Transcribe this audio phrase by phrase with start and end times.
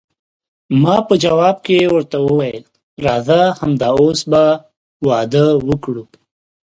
[0.81, 2.63] ما په جواب کې ورته وویل،
[3.05, 4.43] راځه همد اوس به
[5.07, 6.03] واده وکړو.